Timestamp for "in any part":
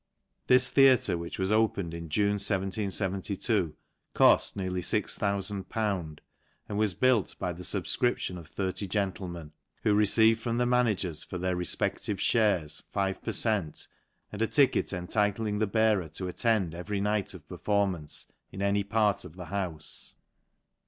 18.51-19.23